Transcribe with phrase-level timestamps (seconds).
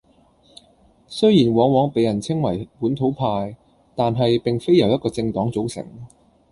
[1.05, 3.55] 雖然往往畀人稱為「本土派」，
[3.95, 5.85] 但係並非由一個政黨組成